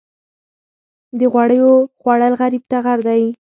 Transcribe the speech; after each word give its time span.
د 1.19 1.21
غوړیو 1.31 1.71
خوړل 1.99 2.33
غریب 2.41 2.63
ته 2.71 2.77
غر 2.85 2.99
دي. 3.07 3.23